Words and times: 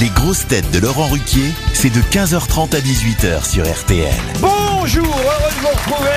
Les 0.00 0.08
grosses 0.08 0.46
têtes 0.48 0.68
de 0.72 0.80
Laurent 0.80 1.06
Ruquier, 1.06 1.52
c'est 1.72 1.90
de 1.90 2.00
15h30 2.00 2.74
à 2.74 2.80
18h 2.80 3.48
sur 3.48 3.64
RTL. 3.64 4.12
Bonjour, 4.40 5.04
heureux 5.04 5.50
de 5.50 5.60
vous 5.60 5.68
retrouver 5.68 6.10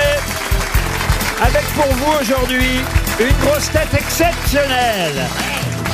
avec 1.40 1.62
pour 1.74 1.86
vous 1.86 2.20
aujourd'hui 2.20 2.80
une 3.20 3.46
grosse 3.46 3.70
tête 3.70 3.94
exceptionnelle. 3.94 5.28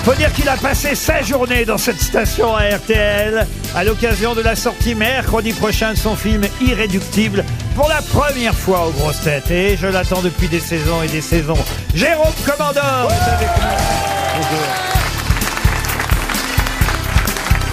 Faut 0.02 0.14
dire 0.14 0.32
qu'il 0.32 0.48
a 0.48 0.56
passé 0.56 0.94
sa 0.94 1.20
journée 1.20 1.66
dans 1.66 1.76
cette 1.76 2.00
station 2.00 2.56
à 2.56 2.74
RTL 2.76 3.46
à 3.74 3.84
l'occasion 3.84 4.34
de 4.34 4.40
la 4.40 4.56
sortie 4.56 4.94
mercredi 4.94 5.52
prochain 5.52 5.92
de 5.92 5.98
son 5.98 6.16
film 6.16 6.44
Irréductible 6.62 7.44
pour 7.76 7.90
la 7.90 8.00
première 8.00 8.54
fois 8.54 8.86
aux 8.86 8.92
grosses 8.92 9.20
têtes. 9.20 9.50
Et 9.50 9.76
je 9.76 9.88
l'attends 9.88 10.22
depuis 10.22 10.48
des 10.48 10.60
saisons 10.60 11.02
et 11.02 11.08
des 11.08 11.20
saisons. 11.20 11.58
Jérôme 11.94 12.32
est 12.46 12.60
avec 12.60 13.48
nous. 13.58 14.93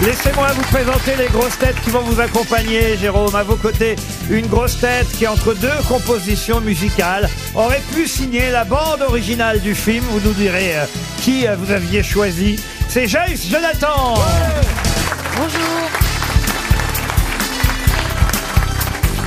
Laissez-moi 0.04 0.48
vous 0.52 0.62
présenter 0.62 1.14
les 1.16 1.28
grosses 1.28 1.56
têtes 1.58 1.80
qui 1.84 1.90
vont 1.90 2.00
vous 2.00 2.20
accompagner, 2.20 2.96
Jérôme. 2.96 3.36
À 3.36 3.44
vos 3.44 3.54
côtés, 3.54 3.94
une 4.30 4.48
grosse 4.48 4.80
tête 4.80 5.06
qui, 5.16 5.28
entre 5.28 5.54
deux 5.54 5.68
compositions 5.88 6.60
musicales, 6.60 7.28
aurait 7.54 7.82
pu 7.94 8.08
signer 8.08 8.50
la 8.50 8.64
bande 8.64 9.02
originale 9.02 9.60
du 9.60 9.76
film. 9.76 10.04
Vous 10.10 10.20
nous 10.20 10.34
direz 10.34 10.76
euh, 10.76 10.86
qui 11.18 11.46
euh, 11.46 11.54
vous 11.54 11.70
aviez 11.70 12.02
choisi. 12.02 12.58
C'est 12.88 13.06
Joyce 13.06 13.48
Jonathan. 13.48 14.14
Bonjour. 15.36 16.11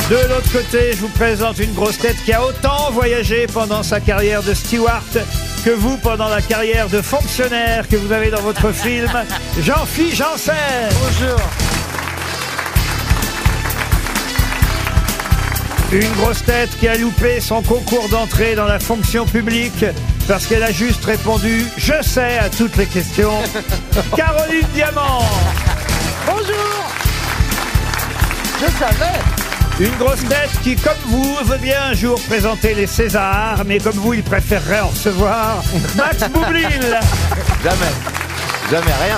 De 0.10 0.18
l'autre 0.30 0.52
côté, 0.52 0.94
je 0.94 1.00
vous 1.00 1.10
présente 1.10 1.58
une 1.58 1.74
grosse 1.74 1.98
tête 1.98 2.18
qui 2.24 2.32
a 2.32 2.46
autant 2.46 2.92
voyagé 2.92 3.48
pendant 3.52 3.82
sa 3.82 4.00
carrière 4.00 4.44
de 4.44 4.54
steward 4.54 5.26
que 5.64 5.72
vous 5.72 5.98
pendant 5.98 6.30
la 6.30 6.44
carrière 6.44 6.88
de 6.90 7.02
fonctionnaire 7.02 7.88
que 7.88 7.96
vous 7.96 8.12
avez 8.12 8.30
dans 8.30 8.42
votre 8.42 8.72
film, 8.84 9.12
Jean-Philippe 9.60 10.14
Janssen. 10.14 10.54
Bonjour. 10.92 11.40
Une 15.92 16.12
grosse 16.22 16.44
tête 16.44 16.70
qui 16.80 16.88
a 16.88 16.98
loupé 16.98 17.42
son 17.42 17.64
concours 17.64 18.08
d'entrée 18.10 18.54
dans 18.54 18.68
la 18.68 18.78
fonction 18.78 19.26
publique 19.26 19.86
parce 20.28 20.46
qu'elle 20.46 20.64
a 20.64 20.72
juste 20.72 21.04
répondu 21.04 21.66
«Je 21.78 22.00
sais» 22.04 22.38
à 22.40 22.52
toutes 22.52 22.78
les 22.78 22.86
questions. 22.86 23.42
Caroline 24.16 24.68
Diamant. 24.76 25.24
Bonjour. 26.28 26.92
Je 28.62 28.66
savais. 28.78 29.45
Une 29.78 29.96
grosse 29.98 30.24
tête 30.30 30.52
qui, 30.64 30.78
comme 30.78 30.94
vous, 31.06 31.36
veut 31.44 31.58
bien 31.58 31.78
un 31.92 31.94
jour 31.94 32.18
présenter 32.30 32.74
les 32.74 32.88
Césars, 32.88 33.62
mais 33.66 33.78
comme 33.80 33.96
vous, 33.96 34.14
il 34.14 34.24
préférerait 34.24 34.80
en 34.80 34.88
recevoir 34.88 35.62
Max 35.98 36.30
Boublil. 36.30 36.98
Jamais, 37.62 37.92
jamais 38.72 38.94
rien. 39.04 39.18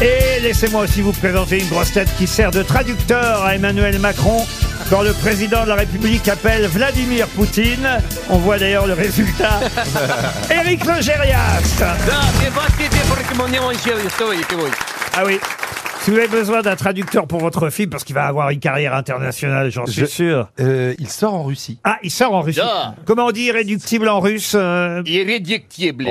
Et 0.00 0.40
laissez-moi 0.40 0.82
aussi 0.84 1.02
vous 1.02 1.12
présenter 1.12 1.60
une 1.60 1.68
grosse 1.68 1.92
tête 1.92 2.08
qui 2.16 2.26
sert 2.26 2.50
de 2.50 2.62
traducteur 2.62 3.44
à 3.44 3.54
Emmanuel 3.54 3.98
Macron 3.98 4.46
quand 4.88 5.02
le 5.02 5.12
président 5.12 5.64
de 5.64 5.68
la 5.68 5.74
République 5.74 6.26
appelle 6.28 6.66
Vladimir 6.68 7.26
Poutine. 7.28 8.00
On 8.30 8.38
voit 8.38 8.58
d'ailleurs 8.58 8.86
le 8.86 8.94
résultat. 8.94 9.60
Éric 10.50 10.86
Logérias. 10.86 11.60
Ah 15.14 15.22
oui. 15.26 15.38
Si 16.06 16.12
vous 16.12 16.18
avez 16.18 16.28
besoin 16.28 16.62
d'un 16.62 16.76
traducteur 16.76 17.26
pour 17.26 17.40
votre 17.40 17.68
film, 17.68 17.90
parce 17.90 18.04
qu'il 18.04 18.14
va 18.14 18.26
avoir 18.28 18.50
une 18.50 18.60
carrière 18.60 18.94
internationale, 18.94 19.72
j'en 19.72 19.86
suis 19.86 20.02
Je- 20.02 20.06
sûr. 20.06 20.48
Euh, 20.60 20.94
il 21.00 21.08
sort 21.08 21.34
en 21.34 21.42
Russie. 21.42 21.80
Ah, 21.82 21.98
il 22.04 22.12
sort 22.12 22.32
en 22.32 22.42
Russie. 22.42 22.60
Comment 23.04 23.26
on 23.26 23.32
dit 23.32 23.46
irréductible 23.46 24.08
en 24.08 24.20
russe 24.20 24.52
euh, 24.54 25.02
Irréductible. 25.04 26.06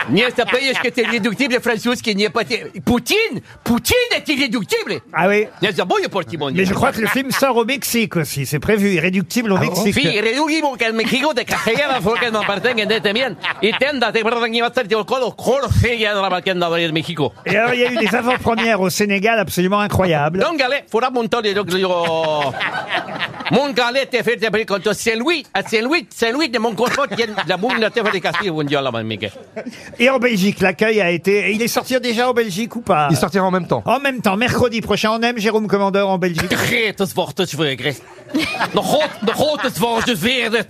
tu- 0.06 0.12
Не 0.12 0.30
запоешь, 0.30 0.78
que 0.82 0.88
c'est 0.94 1.02
irréductible 1.02 1.60
французский 1.60 2.14
не 2.14 2.28
поте... 2.30 2.70
Poutine 2.84 3.40
Poutine 3.64 3.96
est 4.14 4.28
irréductible 4.28 5.00
Ah 5.12 5.28
oui. 5.28 5.46
Не 5.62 5.72
забудь 5.72 6.08
pour 6.08 6.24
Timon. 6.24 6.50
Mais 6.52 6.64
je 6.64 6.74
crois 6.74 6.92
que 6.92 7.00
le 7.00 7.08
film 7.08 7.30
sort 7.30 7.56
au 7.56 7.64
Mexique 7.64 8.16
aussi. 8.16 8.46
C'est 8.46 8.58
prévu. 8.60 8.94
Irréductible 8.94 9.52
au 9.52 9.58
Mexique. 9.58 9.94
Sí, 9.94 10.08
irreducible 10.08 10.68
que 10.78 10.84
el 10.84 10.92
México 10.92 11.34
de 11.34 11.42
carrera 11.42 12.00
fue 12.00 12.18
que 12.18 12.30
no 12.30 12.40
pertenece 12.42 12.86
de 12.86 13.00
también. 13.00 13.36
Y 13.62 13.72
tenda 13.78 14.12
te 14.12 14.22
verdad 14.22 14.44
que 14.44 14.56
iba 14.56 14.66
a 14.66 14.68
estar 14.68 14.84
el 14.84 15.04
colo 15.04 15.34
colo 15.34 15.68
ya 15.82 16.14
de 16.14 16.22
la 16.22 16.28
vaquenda 16.28 16.68
de 16.70 16.92
México. 16.92 17.32
Et 17.44 17.56
alors, 17.56 17.74
il 17.74 17.80
y 17.80 17.84
a 17.84 17.92
eu 17.92 17.96
des 17.96 18.14
avant-premières 18.14 18.80
au 18.80 18.90
Sénégal 18.90 19.38
absolument 19.38 19.80
incroyables. 19.80 20.40
Donc, 20.40 20.60
allez, 20.60 20.84
faudra 20.90 21.10
monter 21.10 21.42
les 21.42 21.54
yo. 23.51 23.57
Mon 23.57 23.71
galet 23.73 24.05
te 24.05 24.23
fait 24.23 24.37
des 24.37 24.65
contre 24.65 24.93
Saint-Louis, 24.93 25.45
à 25.53 25.63
Saint-Louis, 25.63 26.07
Saint-Louis 26.09 26.49
de 26.49 26.59
mon 26.59 26.73
confort, 26.73 27.05
a 27.11 27.47
la 27.47 27.57
moule 27.57 27.79
de 27.79 27.89
te 27.89 28.03
fait 28.03 28.11
des 28.11 28.21
castilles, 28.21 28.49
vous 28.49 28.63
dire 28.63 28.81
là, 28.81 28.91
Mickey. 29.03 29.31
Et 29.99 30.09
en 30.09 30.19
Belgique, 30.19 30.59
l'accueil 30.61 31.01
a 31.01 31.11
été. 31.11 31.51
Il 31.51 31.61
est 31.61 31.67
sorti 31.67 31.99
déjà 31.99 32.29
en 32.29 32.33
Belgique 32.33 32.75
ou 32.75 32.81
pas? 32.81 33.07
Il 33.11 33.17
sortira 33.17 33.45
en 33.45 33.51
même 33.51 33.67
temps. 33.67 33.83
En 33.85 33.99
même 33.99 34.21
temps, 34.21 34.37
mercredi 34.37 34.81
prochain, 34.81 35.11
on 35.11 35.21
aime 35.21 35.37
Jérôme 35.37 35.67
Commandeur 35.67 36.09
en 36.09 36.17
Belgique. 36.17 36.49
Gretes 36.49 37.13
wordt 37.13 37.37
het 37.37 37.51
vrugre. 37.51 37.93
De 38.73 38.81
groot, 38.81 39.09
de 39.25 39.31
grote 39.31 39.69
wordt 39.79 40.07
het 40.07 40.19
weer 40.19 40.65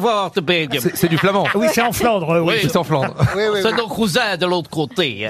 wordt 0.00 0.34
de 0.34 0.42
Belgium. 0.42 0.82
C'est 0.94 1.08
du 1.08 1.18
flamand. 1.18 1.48
Oui, 1.54 1.66
c'est 1.72 1.82
en 1.82 1.92
Flandre, 1.92 2.40
oui. 2.40 2.54
Oui. 2.54 2.58
C'est 2.62 2.76
en 2.76 2.84
Flandre. 2.84 3.14
C'est 3.62 3.72
nos 3.72 3.88
cousins 3.88 4.36
de 4.36 4.46
l'autre 4.46 4.70
côté. 4.70 5.28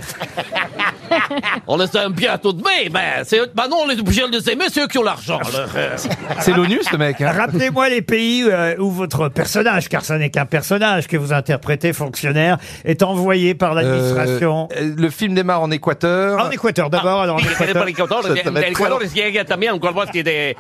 On 1.66 1.76
les 1.76 1.96
aime 1.96 2.12
bien 2.12 2.38
tout 2.38 2.52
de 2.52 2.62
même, 2.62 2.92
mais 2.92 3.24
c'est, 3.24 3.38
maintenant 3.54 3.78
on 3.84 3.90
est 3.90 3.98
obligé 4.00 4.22
de 4.28 4.36
les 4.36 4.50
aimer, 4.50 4.64
c'est 4.72 4.82
eux 4.82 4.86
qui 4.88 4.98
ont 4.98 5.02
l'argent. 5.02 5.38
alors, 5.38 5.68
euh. 5.76 5.96
C'est 6.40 6.52
l'ONU, 6.52 6.80
ce 6.88 6.96
mec. 6.96 7.20
hein. 7.20 7.32
Rappelez-moi 7.36 7.88
les 7.88 8.02
pays 8.02 8.44
euh, 8.44 8.76
où 8.78 8.90
votre 8.90 9.28
personnage, 9.28 9.88
car 9.88 10.04
ça 10.04 10.18
n'est 10.18 10.30
qu'un 10.30 10.46
personnage 10.46 11.06
que 11.06 11.16
vous 11.16 11.32
interprétez, 11.32 11.92
fonctionnaire, 11.92 12.58
est 12.84 13.02
envoyé 13.02 13.54
par 13.54 13.74
l'administration. 13.74 14.68
Euh, 14.76 14.94
le 14.96 15.10
film 15.10 15.34
démarre 15.34 15.62
en 15.62 15.70
Équateur. 15.70 16.44
En 16.46 16.50
Équateur 16.50 16.90
d'abord, 16.90 17.22
alors 17.22 17.36
en 17.36 17.38
Sí, 17.40 17.46
Équateur. 17.52 17.82
el 17.82 17.88
Ecuador, 17.90 18.22
Ça, 18.22 18.28
ça 18.28 18.50
va 18.50 18.60
être 18.60 18.66
el 18.66 18.72
Ecuador 18.72 19.00
llega 19.14 19.44
también 19.44 19.72
un 19.72 19.78
de, 19.78 20.54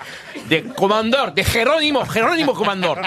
de 0.50 0.74
comandor, 0.76 1.32
de 1.32 1.42
Jerónimo, 1.42 2.04
Jerónimo 2.12 2.52
comandor. 2.54 2.98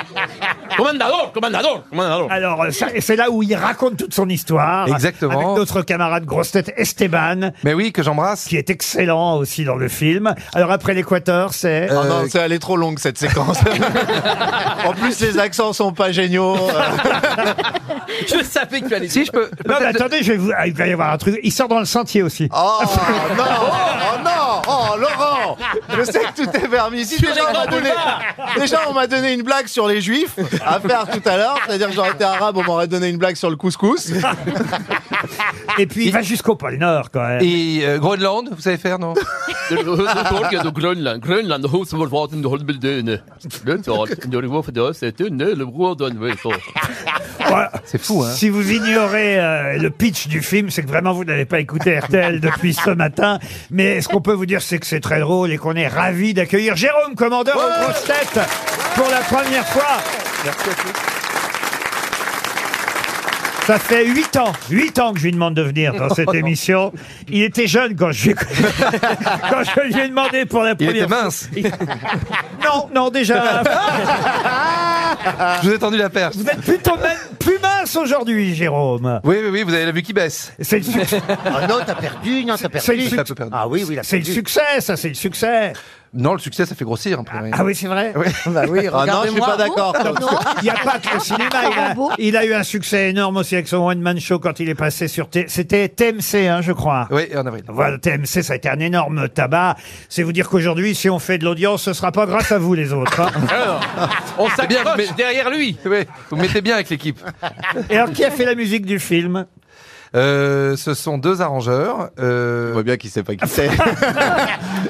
Comandador, 0.78 1.31
comandador, 1.34 1.84
comandador. 1.90 2.31
Alors, 2.31 2.62
euh, 2.64 2.72
ça- 2.72 2.88
c'est 3.00 3.16
là 3.16 3.30
où 3.30 3.44
il 3.44 3.56
raconte 3.56 3.98
toute 3.98 4.14
son 4.14 4.30
histoire. 4.30 4.88
Exactement. 4.88 5.34
Avec 5.34 5.58
notre 5.58 5.81
camarade 5.81 6.26
grosse 6.26 6.52
tête 6.52 6.74
Esteban, 6.78 7.38
Mais 7.63 7.73
oui, 7.73 7.91
que 7.91 8.03
j'embrasse. 8.03 8.45
qui 8.45 8.57
est 8.57 8.69
excellent 8.69 9.35
aussi 9.38 9.63
dans 9.63 9.75
le 9.75 9.88
film. 9.88 10.33
Alors 10.53 10.72
après 10.72 10.94
l'Équateur, 10.94 11.53
c'est... 11.53 11.89
Euh, 11.89 12.00
Oh 12.01 12.05
non, 12.07 12.23
c'est 12.29 12.39
elle 12.39 12.53
est 12.53 12.59
trop 12.59 12.77
longue 12.77 12.97
cette 13.00 13.17
séquence. 13.17 13.57
en 14.85 14.94
plus, 14.94 15.19
les 15.19 15.38
accents 15.38 15.73
sont 15.73 15.91
pas 15.91 16.11
géniaux. 16.11 16.55
Euh, 16.55 17.53
Je 18.27 18.44
savais 18.44 18.81
que 18.81 18.88
tu 18.88 18.95
allais 18.95 19.09
Si 19.09 19.25
je 19.25 19.31
peux. 19.31 19.50
Non, 19.67 19.75
mais 19.79 19.88
attendez, 19.88 20.23
je 20.23 20.31
vais 20.31 20.38
vous... 20.38 20.51
ah, 20.55 20.67
il 20.67 20.73
va 20.73 20.88
y 20.88 20.94
avoir 20.94 21.11
un 21.11 21.17
truc. 21.17 21.39
Il 21.44 21.51
sort 21.51 21.67
dans 21.67 21.79
le 21.79 21.85
sentier 21.85 22.23
aussi. 22.23 22.50
Oh 22.55 22.79
non, 23.38 23.44
oh 23.61 24.23
non, 24.23 24.61
oh 24.67 24.97
Laurent, 24.97 25.57
je 25.97 26.03
sais 26.03 26.19
que 26.21 26.44
tout 26.44 26.50
est 26.57 26.67
permis. 26.67 27.06
Si 27.06 27.21
déjà 27.21 27.50
on 27.50 27.53
m'a 27.53 27.67
donné, 27.67 27.89
déjà 28.57 28.79
on 28.89 28.94
m'a 28.94 29.07
donné 29.07 29.33
une 29.33 29.44
blague 29.44 29.67
sur 29.67 29.88
les 29.88 30.01
juifs 30.01 30.35
à 30.66 30.79
faire 30.79 31.07
tout 31.09 31.21
à 31.27 31.38
l'heure, 31.38 31.59
c'est-à-dire 31.66 31.88
que 31.88 31.94
j'aurais 31.94 32.11
été 32.11 32.23
arabe, 32.23 32.57
on 32.57 32.63
m'aurait 32.63 32.88
donné 32.88 33.09
une 33.09 33.17
blague 33.17 33.35
sur 33.35 33.50
le 33.50 33.56
couscous. 33.56 34.11
Et 35.78 35.88
puis 35.88 36.07
il 36.07 36.12
va 36.12 36.22
jusqu'au 36.22 36.56
pôle 36.56 36.78
Nord 36.78 37.09
quand 37.12 37.28
même. 37.28 37.41
Et 37.41 37.81
euh, 37.84 37.97
Groenland, 37.97 38.50
vous 38.52 38.62
savez 38.62 38.78
faire, 38.78 39.00
non? 39.00 39.13
De 39.69 39.84
går 44.47 44.63
för 44.63 44.72
det, 44.72 44.94
c'est. 44.94 45.16
Voilà. 47.47 47.72
Fou, 48.00 48.24
hein 48.24 48.31
Si 48.31 48.50
vous 48.50 48.72
ignorez 48.72 49.40
euh, 49.40 49.78
le 49.78 49.90
pitch 49.90 50.28
du 50.28 50.41
film, 50.41 50.69
c'est 50.69 50.84
que 50.84 50.88
vraiment 50.88 51.13
vous 51.13 51.24
n'avez 51.24 51.46
pas 51.46 51.59
écouté 51.59 51.97
RTL 51.97 52.40
depuis 52.40 52.74
ce 52.74 52.91
matin. 52.91 53.40
Mais 53.72 54.01
ce 54.01 54.07
qu'on 54.07 54.22
peut 54.22 54.34
vous 54.34 54.46
dire, 54.46 54.62
c'est 54.62 54.80
que 54.80 54.86
c'est 54.86 55.00
très 55.00 55.19
drôle 55.19 55.51
et 55.51 55.57
qu'on 55.57 55.75
est 55.75 55.88
ravis 55.88 56.34
d'accueillir 56.34 56.75
Jérôme 56.75 57.16
Commandeur 57.16 57.57
aux 57.57 57.84
grosses 57.84 58.03
têtes 58.03 58.40
pour 58.96 59.07
la 59.09 59.22
première 59.22 59.68
fois. 59.68 59.97
Ça 63.69 63.77
fait 63.77 64.04
8 64.04 64.36
ans, 64.38 64.51
8 64.71 64.98
ans 64.98 65.13
que 65.13 65.19
je 65.19 65.25
lui 65.25 65.31
demande 65.31 65.54
de 65.54 65.62
venir 65.62 65.94
dans 65.94 66.10
cette 66.10 66.33
émission. 66.33 66.92
Il 67.27 67.44
était 67.44 67.68
jeune 67.68 67.95
quand 67.95 68.12
je 68.12 68.24
lui 68.24 68.31
ai, 68.31 68.33
quand 69.51 69.63
je 69.63 69.81
lui 69.81 70.00
ai 70.00 70.07
demandé 70.07 70.48
pour 70.48 70.63
la 70.63 70.71
Il 70.71 70.75
première 70.75 70.95
était 70.95 71.06
mince. 71.06 71.48
Non, 72.63 72.89
non, 72.95 73.10
déjà. 73.12 73.62
Je 75.62 75.68
vous 75.68 75.74
ai 75.75 75.77
tendu 75.77 75.98
la 75.98 76.10
perche. 76.10 76.36
Vous 76.36 76.48
êtes 76.48 76.62
plutôt 76.62 76.95
même 76.98 77.18
plus 77.38 77.60
mince 77.60 77.79
aujourd'hui, 77.97 78.56
Jérôme. 78.56 79.19
Oui, 79.24 79.38
oui, 79.44 79.50
oui, 79.51 79.63
vous 79.63 79.74
avez 79.74 79.86
la 79.86 79.91
vue 79.91 80.01
qui 80.01 80.13
baisse. 80.13 80.53
C'est 80.59 80.77
le, 80.77 80.83
succès. 80.83 81.21
Oh 81.45 81.68
non, 81.68 81.75
t'as 81.86 81.95
perdu, 81.95 82.45
non, 82.45 82.56
t'as 82.56 82.80
C'est 82.80 82.95
le 82.95 83.24
peu 83.24 83.36
perdu. 83.36 83.51
Ah 83.56 83.68
oui, 83.68 83.86
oui, 83.88 83.97
C'est 84.03 84.19
le 84.19 84.24
succès, 84.25 84.80
ça, 84.81 84.95
c'est 84.95 85.09
le 85.09 85.15
succès. 85.15 85.74
Non, 86.12 86.33
le 86.33 86.39
succès, 86.39 86.65
ça 86.65 86.74
fait 86.74 86.86
grossir 86.86 87.19
un 87.19 87.24
peu. 87.24 87.38
oui. 87.44 87.51
Ah 87.53 87.63
oui, 87.63 87.75
c'est 87.75 87.86
vrai. 87.86 88.13
Oui. 88.15 88.25
Bah 88.47 88.63
oui, 88.68 88.88
ah 88.91 89.06
non, 89.06 89.21
je 89.25 89.30
suis 89.30 89.39
pas 89.39 89.57
d'accord. 89.57 89.95
Il 90.57 90.63
n'y 90.63 90.69
a 90.71 90.74
pas 90.74 90.97
que 90.97 91.13
le 91.13 91.19
cinéma. 91.19 91.50
Il 91.53 91.77
a, 91.77 91.95
il 92.18 92.38
a 92.38 92.45
eu 92.45 92.53
un 92.56 92.63
succès 92.63 93.12
énorme 93.12 93.38
aussi 93.38 93.53
avec 93.53 93.68
son 93.68 93.77
one-man 93.77 94.19
show 94.19 94.39
quand 94.39 94.59
il 94.59 94.69
est 94.69 94.75
passé 94.75 95.07
sur... 95.07 95.30
T- 95.30 95.45
C'était 95.47 95.88
TMC, 95.88 96.47
hein, 96.47 96.62
je 96.63 96.71
crois. 96.71 97.07
Oui, 97.12 97.27
en 97.35 97.45
avril. 97.45 97.63
Voilà, 97.68 98.00
TMC, 98.00 98.42
ça 98.42 98.53
a 98.53 98.56
été 98.56 98.69
un 98.69 98.80
énorme 98.80 99.30
tabac. 99.30 99.75
C'est 100.09 100.24
vous 100.24 100.31
dire 100.33 100.50
qu'aujourd'hui, 100.50 100.95
si 100.95 101.12
on 101.12 101.19
fait 101.19 101.38
de 101.38 101.45
l'audience, 101.45 101.83
ce 101.83 101.94
sera 101.94 102.12
pas 102.12 102.25
grâce 102.25 102.51
à 102.51 102.57
vous, 102.57 102.74
les 102.74 102.92
autres. 102.92 103.21
hein. 103.21 103.30
On 104.39 104.47
bien, 104.47 104.56
s'accroche 104.56 104.95
mais- 104.97 105.07
derrière 105.15 105.51
lui. 105.51 105.77
Oui, 105.85 106.06
vous 106.31 106.38
mettez 106.38 106.62
bien 106.62 106.74
avec 106.75 106.89
l'équipe. 106.89 107.19
Et 107.90 107.98
alors, 107.98 108.12
qui 108.12 108.24
a 108.26 108.31
fait 108.31 108.46
la 108.46 108.56
musique 108.56 108.86
du 108.86 109.00
film 109.00 109.46
Euh, 110.16 110.76
ce 110.76 110.96
sont 110.96 111.20
deux 111.20 111.40
arrangeurs. 111.40 112.10
On 112.18 112.24
Euh, 112.24 112.70
voit 112.74 112.81
bien 112.81 112.98
qu'il 112.98 113.12
sait 113.12 113.22
pas 113.22 113.36
qui 113.36 113.48
c'est. 113.48 113.70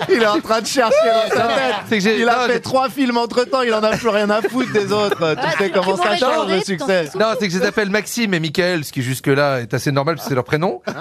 il 0.08 0.22
est 0.24 0.26
en 0.28 0.40
train 0.40 0.62
de 0.62 0.66
chercher 0.66 0.96
dans 1.06 1.36
sa 1.36 1.50
C'est 1.90 1.98
que 1.98 2.04
tête. 2.04 2.14
j'ai- 2.16 2.20
Il 2.22 2.30
a 2.30 2.38
non, 2.38 2.42
fait 2.48 2.54
j'ai- 2.54 2.62
trois 2.62 2.88
films 2.90 3.18
entre 3.18 3.44
temps, 3.44 3.62
il 3.62 3.74
en 3.74 3.84
a 3.84 3.98
plus 3.98 4.08
rien 4.08 4.30
à 4.30 4.42
foutre 4.42 4.72
des 4.72 4.94
autres. 4.94 5.36
Tu 5.36 5.58
sais 5.58 5.70
comment 5.72 5.98
ça 5.98 6.16
change 6.16 6.50
le 6.50 6.62
succès. 6.62 7.10
non, 7.20 7.26
c'est 7.38 7.48
que 7.50 7.54
je 7.54 7.60
les 7.60 7.66
appelle 7.66 7.90
Maxime 7.90 8.34
et 8.34 8.40
Michael, 8.40 8.86
ce 8.86 8.94
qui 8.94 9.02
jusque-là 9.02 9.60
est 9.60 9.74
assez 9.74 9.92
normal 9.92 10.16
parce 10.16 10.26
que 10.26 10.30
c'est 10.30 10.36
leur 10.36 10.46
prénom. 10.46 10.82
Euh, 10.88 10.94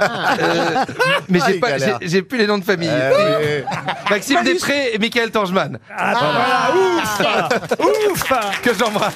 mais 1.29 1.38
Ah, 1.40 1.46
j'ai 1.46 1.55
il 1.55 1.61
pas, 1.61 1.70
galère. 1.70 1.99
j'ai 2.02 2.08
j'ai 2.08 2.23
plus 2.23 2.38
les 2.38 2.49
noms 2.49 2.58
de 2.58 2.64
famille. 2.64 2.90
Euh, 2.90 3.62
Maxime 4.11 4.43
Després 4.43 4.94
et 4.94 4.99
Michael 4.99 5.31
Tangeman, 5.31 5.79
Ah, 5.96 6.12
bah 6.14 6.19
voilà, 6.20 6.99
ouf 6.99 8.12
Ouf 8.12 8.32
que 8.62 8.75
j'embrasse. 8.76 9.14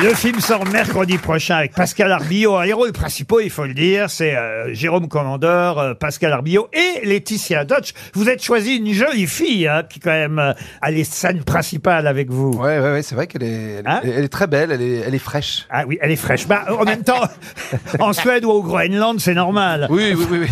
Le 0.00 0.14
film 0.14 0.38
sort 0.38 0.64
mercredi 0.66 1.18
prochain 1.18 1.56
avec 1.56 1.72
Pascal 1.72 2.12
Arbillot. 2.12 2.62
Les 2.62 2.72
rôles 2.72 2.92
principaux, 2.92 3.40
il 3.40 3.50
faut 3.50 3.64
le 3.64 3.74
dire, 3.74 4.08
c'est 4.08 4.36
euh, 4.36 4.72
Jérôme 4.72 5.08
Commandeur, 5.08 5.78
euh, 5.78 5.94
Pascal 5.94 6.32
Arbillot 6.32 6.68
et 6.72 7.04
Laetitia 7.04 7.64
Dodge. 7.64 7.94
Vous 8.14 8.28
êtes 8.28 8.40
choisi 8.40 8.76
une 8.76 8.92
jolie 8.92 9.26
fille 9.26 9.66
hein, 9.66 9.82
qui 9.88 9.98
quand 9.98 10.12
même 10.12 10.38
euh, 10.38 10.52
a 10.82 10.92
les 10.92 11.02
scènes 11.02 11.42
principales 11.42 12.06
avec 12.06 12.30
vous. 12.30 12.52
Ouais, 12.52 12.78
ouais, 12.78 12.92
ouais, 12.92 13.02
c'est 13.02 13.16
vrai 13.16 13.26
qu'elle 13.26 13.42
est, 13.42 13.78
elle, 13.80 13.86
Hein 13.86 14.00
elle 14.04 14.24
est 14.24 14.28
très 14.28 14.46
belle, 14.46 14.70
elle 14.70 14.82
est, 14.82 14.98
elle 14.98 15.14
est 15.16 15.18
fraîche. 15.18 15.66
Ah 15.68 15.82
oui, 15.84 15.98
elle 16.00 16.12
est 16.12 16.16
fraîche. 16.16 16.46
Bah, 16.46 16.66
en 16.78 16.84
même 16.84 17.02
temps, 17.02 17.22
en 17.98 18.12
Suède 18.12 18.44
ou 18.44 18.50
au 18.50 18.62
Groenland, 18.62 19.18
c'est 19.18 19.34
normal. 19.34 19.88
Oui, 19.90 20.14
oui, 20.16 20.26
oui, 20.30 20.38
oui. 20.42 20.48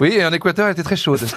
Oui, 0.00 0.14
et 0.16 0.24
en 0.24 0.32
Équateur, 0.32 0.66
elle 0.66 0.72
était 0.72 0.82
très 0.82 0.96
chaude. 0.96 1.20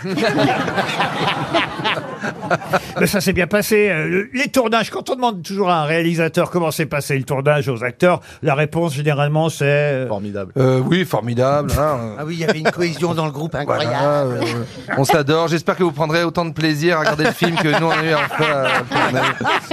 Mais 3.00 3.08
ça 3.08 3.22
s'est 3.22 3.34
bien 3.34 3.48
passé. 3.48 3.90
Euh, 3.90 4.08
le- 4.08 4.30
Les 4.34 4.48
tournages, 4.48 4.90
quand 4.90 5.10
on 5.10 5.16
demande 5.16 5.42
toujours 5.44 5.70
à 5.70 5.82
un 5.82 5.86
réalisateur 5.86 6.50
comment 6.50 6.72
s'est 6.72 6.86
passé 6.86 7.18
le 7.18 7.24
tournage 7.24 7.68
aux 7.70 7.84
acteurs, 7.84 8.22
la 8.42 8.56
réponse 8.56 8.94
généralement 8.94 9.50
c'est... 9.50 9.66
euh, 9.66 10.08
Formidable. 10.08 10.52
Euh, 10.58 10.80
oui, 10.86 11.06
formidable. 11.06 11.72
hein. 11.78 12.16
Ah 12.20 12.24
oui, 12.26 12.36
il 12.36 12.40
y 12.40 12.46
avait 12.46 12.60
une 12.60 12.72
cohésion 12.72 13.14
dans 13.14 13.26
le 13.26 13.32
groupe 13.32 13.56
incroyable. 13.56 13.88
Voilà, 13.96 14.22
euh, 14.24 14.64
on 14.98 15.04
s'adore. 15.04 15.48
J'espère 15.48 15.76
que 15.76 15.84
vous 15.84 15.92
prendrez 15.92 16.24
autant 16.24 16.46
de 16.46 16.54
plaisir 16.54 16.98
à 16.98 17.00
regarder 17.02 17.26
le 17.26 17.32
film 17.32 17.56
que 17.56 17.68
nous 17.80 17.86
on 17.88 17.92
a 17.92 18.04
eu 18.04 18.10
à 18.14 18.28
faire. 18.30 18.58
à 18.58 18.82
tourner. 19.10 19.28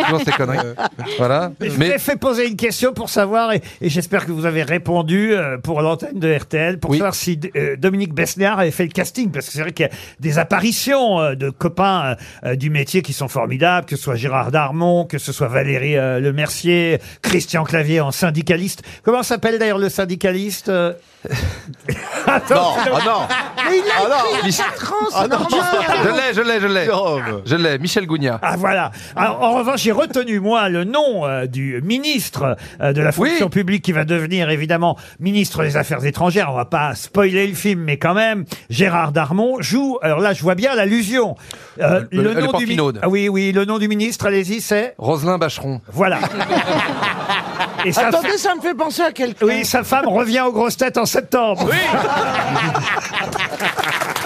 Toujours 0.04 0.20
ces 0.24 0.32
conneries. 0.32 0.58
Voilà. 1.18 1.50
Je 1.60 1.68
vous 1.68 1.74
ai 1.74 1.78
Mais 1.78 1.98
fait 1.98 2.16
poser 2.16 2.46
une 2.48 2.56
question 2.56 2.92
pour 2.92 3.08
savoir, 3.08 3.52
et, 3.52 3.62
et 3.80 3.88
j'espère 3.88 4.26
que 4.26 4.32
vous 4.32 4.44
avez 4.46 4.62
répondu 4.62 5.32
euh, 5.32 5.56
pour 5.58 5.80
l'antenne 5.82 6.18
de 6.18 6.32
RTL, 6.34 6.78
pour 6.78 6.90
Oui. 6.90 6.98
savoir 6.98 7.14
si 7.14 7.38
euh, 7.56 7.76
Dominique 7.76 8.12
Besnéard 8.14 8.58
avait 8.58 8.70
fait 8.70 8.84
le 8.84 8.90
casting, 8.90 9.30
parce 9.30 9.46
que 9.46 9.52
c'est 9.52 9.60
vrai 9.62 9.72
qu'il 9.72 9.86
y 9.86 9.88
a 9.88 9.92
des 10.20 10.38
apparitions 10.38 11.20
euh, 11.20 11.34
de 11.34 11.50
copains 11.50 12.16
euh, 12.44 12.50
euh, 12.50 12.56
du 12.56 12.70
métier 12.70 13.02
qui 13.02 13.12
sont 13.14 13.28
formidables, 13.28 13.86
que 13.86 13.96
ce 13.96 14.02
soit 14.02 14.16
Gérard 14.16 14.50
Darmon, 14.50 15.04
que 15.04 15.18
ce 15.18 15.32
soit 15.32 15.48
Valérie 15.48 15.96
euh, 15.96 16.20
Le 16.20 16.32
Mercier, 16.32 16.98
Christian 17.22 17.64
Clavier 17.64 18.00
en 18.00 18.10
syndicaliste. 18.10 18.82
Comment 19.02 19.22
s'appelle 19.22 19.58
d'ailleurs 19.58 19.78
le 19.78 19.88
syndicaliste 19.88 20.68
euh? 20.68 20.92
Non, 22.50 22.74
ah 22.76 22.98
non. 23.04 23.20
Mais 23.70 23.78
il 23.78 23.90
a 23.90 23.94
Ah 23.98 24.08
non. 24.08 24.38
écrit 24.38 24.48
il 24.50 24.56
y 24.56 24.60
a 24.60 24.64
quatre 24.64 24.92
ans, 24.92 25.06
c'est 25.10 25.16
Ah 25.16 25.22
non. 25.28 25.38
normal. 25.38 25.64
je 26.04 26.08
l'ai, 26.08 26.34
je 26.34 26.40
l'ai, 26.40 26.60
je 26.60 26.66
l'ai. 26.66 26.88
Je 27.46 27.56
l'ai. 27.56 27.78
Michel 27.78 28.06
Gougnat. 28.06 28.38
Ah 28.42 28.56
voilà. 28.56 28.90
Alors, 29.14 29.42
en 29.42 29.52
revanche, 29.58 29.82
j'ai 29.82 29.92
retenu 29.92 30.40
moi 30.40 30.68
le 30.68 30.84
nom 30.84 31.24
euh, 31.26 31.46
du 31.46 31.80
ministre 31.82 32.56
euh, 32.80 32.92
de 32.92 33.00
la 33.02 33.12
fonction 33.12 33.48
publique 33.50 33.84
qui 33.84 33.92
va 33.92 34.04
devenir 34.04 34.50
évidemment 34.50 34.96
ministre 35.20 35.62
des 35.62 35.76
Affaires 35.76 36.04
étrangères. 36.04 36.48
On 36.50 36.56
va 36.56 36.64
pas 36.64 36.94
spoiler 36.94 37.46
le 37.46 37.54
film, 37.54 37.80
mais 37.80 37.98
quand 37.98 38.14
même, 38.14 38.44
Gérard 38.70 39.12
Darmon 39.12 39.60
joue. 39.60 39.98
Alors 40.02 40.20
là, 40.20 40.32
je 40.32 40.42
vois 40.42 40.54
bien 40.54 40.74
l'allusion. 40.74 41.36
Euh, 41.80 42.04
Le- 42.10 42.22
le 42.22 42.34
du 42.34 42.48
Porquinaude. 42.48 42.98
Ah 43.02 43.08
oui, 43.08 43.28
oui, 43.28 43.52
le 43.52 43.64
nom 43.64 43.78
du 43.78 43.88
ministre. 43.88 44.26
Allez-y, 44.26 44.60
c'est 44.60 44.94
Roselyne 44.98 45.36
Bacheron. 45.38 45.80
voilà. 45.92 46.18
Attendez, 47.96 48.38
ça 48.38 48.54
me 48.54 48.60
fait 48.60 48.74
penser 48.74 49.02
à 49.02 49.12
quelqu'un. 49.12 49.46
Oui, 49.46 49.64
sa 49.64 49.84
femme 49.84 50.08
revient 50.08 50.42
aux 50.46 50.52
grosses 50.52 50.76
têtes 50.76 50.98
en 50.98 51.06
septembre. 51.06 51.68
Oui 51.70 51.76